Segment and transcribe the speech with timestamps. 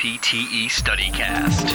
[0.00, 1.68] NPTE StudyCast.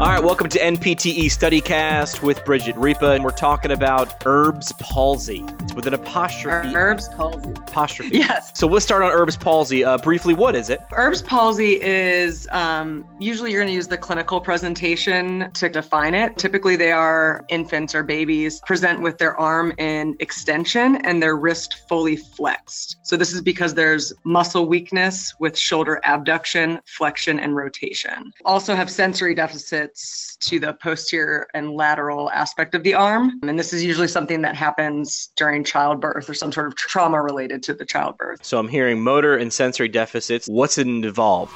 [0.00, 5.44] All right, welcome to NPTE StudyCast with Bridget Ripa, and we're talking about Erb's palsy.
[5.74, 6.74] With an apostrophe.
[6.74, 7.50] Erb's palsy.
[7.50, 8.16] Apostrophe.
[8.16, 8.52] Yes.
[8.54, 9.84] So let's start on Erb's palsy.
[9.84, 10.80] Uh, briefly, what is it?
[10.92, 16.36] Erb's palsy is um, usually you're going to use the clinical presentation to define it.
[16.36, 21.88] Typically, they are infants or babies present with their arm in extension and their wrist
[21.88, 22.98] fully flexed.
[23.02, 28.32] So, this is because there's muscle weakness with shoulder abduction, flexion, and rotation.
[28.44, 33.40] Also, have sensory deficits to the posterior and lateral aspect of the arm.
[33.42, 37.62] And this is usually something that happens during childbirth or some sort of trauma related
[37.64, 38.44] to the childbirth.
[38.44, 40.46] So I'm hearing motor and sensory deficits.
[40.46, 41.52] What's involved?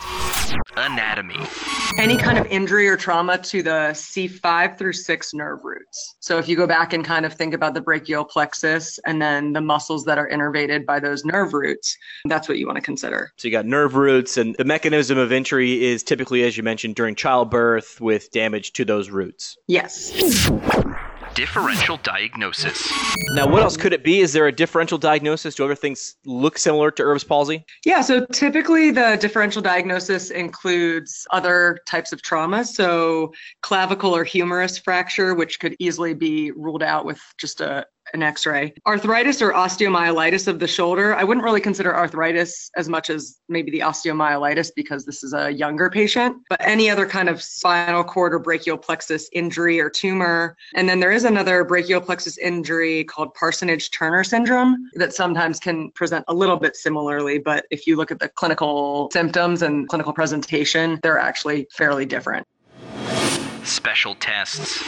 [0.77, 1.39] Anatomy.
[1.99, 6.17] Any kind of injury or trauma to the C5 through 6 nerve roots.
[6.21, 9.53] So if you go back and kind of think about the brachial plexus and then
[9.53, 13.33] the muscles that are innervated by those nerve roots, that's what you want to consider.
[13.37, 16.95] So you got nerve roots, and the mechanism of injury is typically, as you mentioned,
[16.95, 19.57] during childbirth with damage to those roots.
[19.67, 20.13] Yes.
[21.39, 22.93] Differential diagnosis.
[23.37, 24.19] Now, what else could it be?
[24.19, 25.55] Is there a differential diagnosis?
[25.55, 27.65] Do other things look similar to Erb's palsy?
[27.85, 32.65] Yeah, so typically the differential diagnosis includes other types of trauma.
[32.65, 38.23] So clavicle or humerus fracture, which could easily be ruled out with just a an
[38.23, 38.73] x-ray.
[38.87, 41.15] Arthritis or osteomyelitis of the shoulder.
[41.15, 45.51] I wouldn't really consider arthritis as much as maybe the osteomyelitis because this is a
[45.51, 50.57] younger patient, but any other kind of spinal cord or brachial plexus injury or tumor.
[50.75, 56.25] And then there is another brachial plexus injury called Parsonage-Turner syndrome that sometimes can present
[56.29, 60.99] a little bit similarly, but if you look at the clinical symptoms and clinical presentation,
[61.03, 62.47] they're actually fairly different.
[63.69, 64.83] Special tests.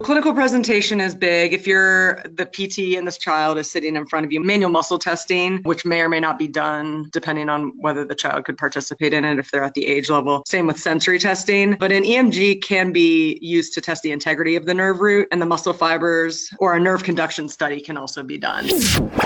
[0.00, 1.52] Clinical presentation is big.
[1.52, 4.98] If you're the PT and this child is sitting in front of you, manual muscle
[4.98, 9.12] testing, which may or may not be done depending on whether the child could participate
[9.12, 10.44] in it if they're at the age level.
[10.46, 11.74] Same with sensory testing.
[11.74, 15.42] But an EMG can be used to test the integrity of the nerve root and
[15.42, 18.68] the muscle fibers, or a nerve conduction study can also be done.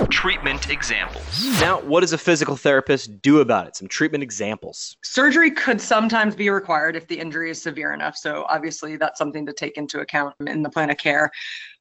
[0.09, 1.45] Treatment examples.
[1.61, 3.77] Now, what does a physical therapist do about it?
[3.77, 4.97] Some treatment examples.
[5.03, 8.17] Surgery could sometimes be required if the injury is severe enough.
[8.17, 11.33] So obviously that's something to take into account in the plan of care.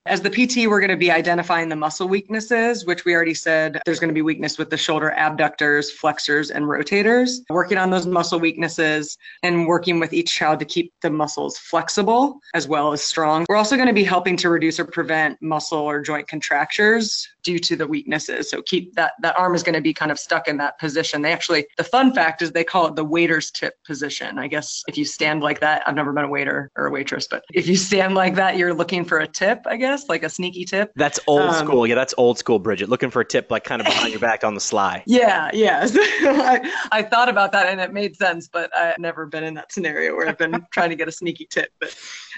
[0.08, 3.80] As the PT, we're going to be identifying the muscle weaknesses, which we already said
[3.86, 7.42] there's going to be weakness with the shoulder abductors, flexors, and rotators.
[7.52, 12.40] Working on those muscle weaknesses and working with each child to keep the muscles flexible
[12.56, 13.46] as well as strong.
[13.48, 17.60] We're also going to be helping to reduce or prevent muscle or joint contractures due
[17.60, 18.50] to the weaknesses.
[18.50, 21.22] So keep that that arm is going to be kind of stuck in that position.
[21.22, 24.40] They actually the fun fact is they call it the waiter's tip position.
[24.40, 27.28] I guess if you stand like that, I've never been a waiter or a waitress,
[27.30, 30.30] but if you stand like that, you're looking for a tip, I guess, like a
[30.30, 30.92] sneaky tip.
[30.96, 31.88] That's old Um, school.
[31.88, 32.90] Yeah, that's old school, Bridget.
[32.90, 35.04] Looking for a tip like kind of behind your back on the sly.
[35.12, 35.88] Yeah, yeah.
[35.94, 39.72] I, I thought about that and it made sense, but I've never been in that
[39.72, 41.70] scenario where I've been trying to get a sneaky tip.
[41.80, 41.96] But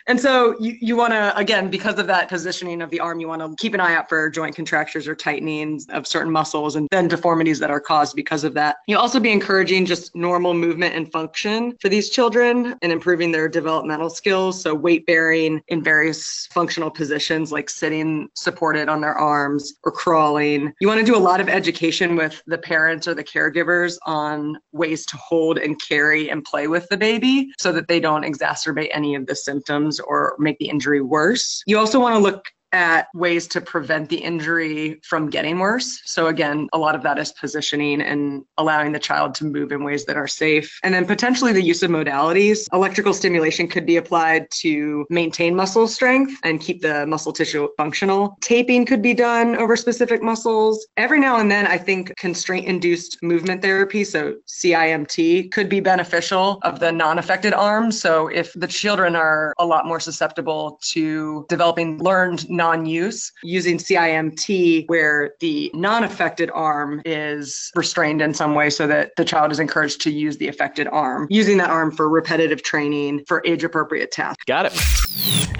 [0.08, 3.28] and so you, you want to again because of that positioning of the arm, you
[3.28, 4.56] want to keep an eye out for joint
[4.94, 8.78] contractures or tightenings of certain muscles and then deformities that are caused because of that.
[8.88, 13.50] You'll also be encouraging just normal movement and function for these children and improving their
[13.50, 14.62] developmental skills.
[14.62, 20.74] So weight bearing in various functional positions like sitting supported on their arms or crawling.
[20.80, 24.58] You want to do a lot of education with the parents or the caregivers on
[24.74, 28.90] ways to hold and carry and play with the baby so that they don't exacerbate
[28.94, 31.64] any of the symptoms or make the injury worse.
[31.66, 36.02] You also want to look at ways to prevent the injury from getting worse.
[36.06, 39.84] So, again, a lot of that is positioning and allowing the child to move in
[39.84, 40.80] ways that are safe.
[40.84, 42.68] And then potentially the use of modalities.
[42.74, 48.38] Electrical stimulation could be applied to maintain muscle strength and keep the muscle tissue functional.
[48.42, 50.86] Taping could be done over specific muscles.
[50.98, 56.60] Every now and then, I think constraint induced movement therapy, so CIMT, could be beneficial
[56.64, 57.92] of the non affected arm.
[57.92, 63.78] So, if the children are a lot more susceptible to developing learned non use, using
[63.78, 69.51] CIMT, where the non affected arm is restrained in some way so that the child
[69.51, 73.63] is encouraged to use the affected arm, using that arm for repetitive training for age
[73.63, 74.44] appropriate tasks.
[74.45, 74.74] Got it.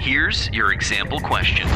[0.00, 1.68] Here's your example question.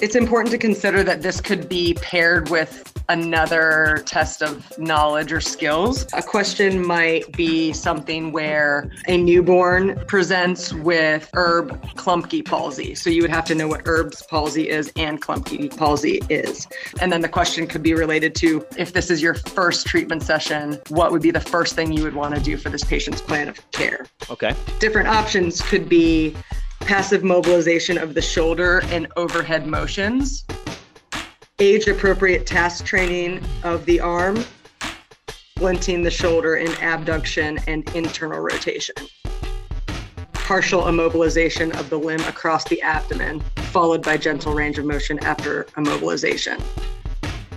[0.00, 5.40] It's important to consider that this could be paired with another test of knowledge or
[5.40, 6.06] skills.
[6.12, 12.94] A question might be something where a newborn presents with Erb Klumpke palsy.
[12.94, 16.66] So you would have to know what Erb's palsy is and Klumpke palsy is.
[17.00, 20.78] And then the question could be related to if this is your first treatment session,
[20.88, 23.48] what would be the first thing you would want to do for this patient's plan
[23.48, 24.06] of care?
[24.30, 24.54] Okay.
[24.78, 26.36] different options could be
[26.80, 30.44] passive mobilization of the shoulder and overhead motions,
[31.60, 34.44] age appropriate task training of the arm,
[35.56, 38.94] splinting the shoulder in abduction and internal rotation.
[40.34, 45.64] Partial immobilization of the limb across the abdomen, followed by gentle range of motion after
[45.76, 46.62] immobilization.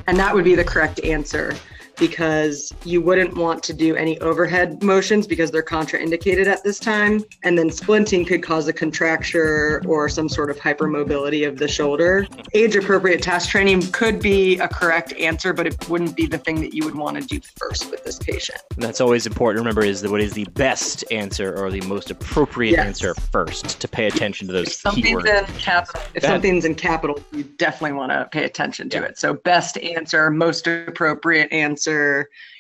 [0.07, 1.53] And that would be the correct answer
[2.01, 7.23] because you wouldn't want to do any overhead motions because they're contraindicated at this time.
[7.43, 12.27] And then splinting could cause a contracture or some sort of hypermobility of the shoulder.
[12.55, 16.59] Age appropriate task training could be a correct answer, but it wouldn't be the thing
[16.61, 18.57] that you would want to do first with this patient.
[18.73, 21.81] And that's always important to remember is that what is the best answer or the
[21.81, 22.87] most appropriate Yes.
[22.87, 25.49] answer first to pay attention to If those something's keywords.
[25.49, 29.03] in capital, if Go something's in capital, you definitely want to pay attention to Yeah.
[29.03, 29.19] it.
[29.19, 31.90] So best answer, most appropriate answer,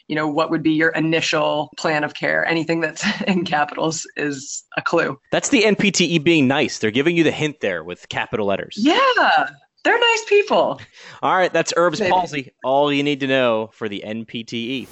[0.07, 2.45] you know, what would be your initial plan of care?
[2.45, 5.17] Anything that's in capitals is a clue.
[5.31, 6.79] That's the NPTE being nice.
[6.79, 8.75] They're giving you the hint there with capital letters.
[8.77, 9.49] Yeah,
[9.83, 10.81] they're nice people.
[11.21, 12.11] All right, that's Erb's Maybe.
[12.11, 12.51] palsy.
[12.63, 14.87] All you need to know for the NPTE.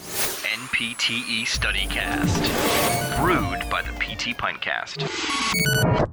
[0.50, 3.20] NPTE StudyCast.
[3.22, 6.10] Brewed by the PT Pintcast.